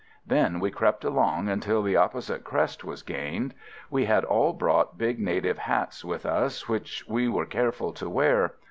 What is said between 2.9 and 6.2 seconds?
gained. We had all brought big native hats